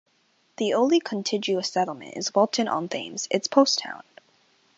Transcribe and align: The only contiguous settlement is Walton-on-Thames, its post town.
The 0.57 0.73
only 0.73 0.99
contiguous 0.99 1.69
settlement 1.69 2.17
is 2.17 2.33
Walton-on-Thames, 2.33 3.27
its 3.29 3.45
post 3.47 3.77
town. 3.77 4.01